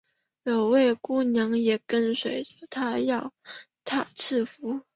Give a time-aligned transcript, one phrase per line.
[0.45, 3.33] 有位姑娘也跟随着他饶
[3.85, 4.81] 塔祈福。